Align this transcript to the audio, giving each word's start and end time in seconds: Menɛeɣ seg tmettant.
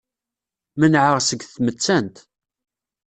Menɛeɣ 0.79 1.17
seg 1.21 1.41
tmettant. 1.53 2.17